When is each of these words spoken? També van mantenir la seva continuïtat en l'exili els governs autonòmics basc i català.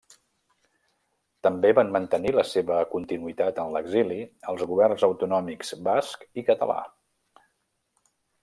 També 1.47 1.69
van 1.79 1.91
mantenir 1.97 2.31
la 2.37 2.45
seva 2.53 2.79
continuïtat 2.95 3.61
en 3.65 3.69
l'exili 3.77 4.19
els 4.55 4.67
governs 4.73 5.07
autonòmics 5.09 5.75
basc 5.91 6.27
i 6.43 6.49
català. 6.53 6.81